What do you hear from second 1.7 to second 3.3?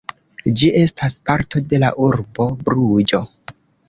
de la urbo Bruĝo.